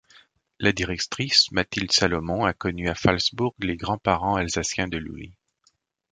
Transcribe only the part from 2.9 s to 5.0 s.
Phalsbourg les grands parents alsaciens de